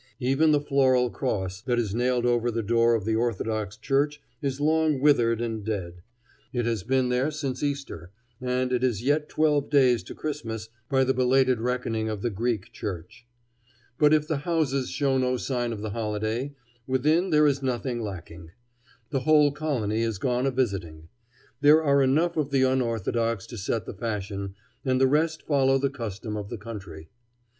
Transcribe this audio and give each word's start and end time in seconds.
Even 0.19 0.51
the 0.51 0.59
floral 0.59 1.11
cross 1.11 1.61
that 1.61 1.77
is 1.77 1.93
nailed 1.93 2.25
over 2.25 2.49
the 2.49 2.63
door 2.63 2.95
of 2.95 3.05
the 3.05 3.15
Orthodox 3.15 3.77
church 3.77 4.19
is 4.41 4.59
long 4.59 4.99
withered 4.99 5.41
and 5.41 5.63
dead: 5.63 6.01
it 6.51 6.65
has 6.65 6.81
been 6.81 7.09
there 7.09 7.29
since 7.29 7.61
Easter, 7.61 8.09
and 8.41 8.73
it 8.73 8.83
is 8.83 9.03
yet 9.03 9.29
twelve 9.29 9.69
days 9.69 10.01
to 10.01 10.15
Christmas 10.15 10.69
by 10.89 11.03
the 11.03 11.13
belated 11.13 11.61
reckoning 11.61 12.09
of 12.09 12.23
the 12.23 12.31
Greek 12.31 12.71
Church. 12.71 13.27
But 13.99 14.11
if 14.11 14.27
the 14.27 14.37
houses 14.37 14.89
show 14.89 15.19
no 15.19 15.37
sign 15.37 15.71
of 15.71 15.81
the 15.81 15.91
holiday, 15.91 16.55
within 16.87 17.29
there 17.29 17.45
is 17.45 17.61
nothing 17.61 18.01
lacking. 18.01 18.49
The 19.11 19.19
whole 19.19 19.51
colony 19.51 20.01
is 20.01 20.17
gone 20.17 20.47
a 20.47 20.51
visiting. 20.51 21.09
There 21.59 21.83
are 21.83 22.01
enough 22.01 22.37
of 22.37 22.49
the 22.49 22.63
unorthodox 22.63 23.45
to 23.45 23.55
set 23.55 23.85
the 23.85 23.93
fashion, 23.93 24.55
and 24.83 24.99
the 24.99 25.05
rest 25.05 25.43
follow 25.43 25.77
the 25.77 25.91
custom 25.91 26.37
of 26.37 26.49
the 26.49 26.57
country. 26.57 27.09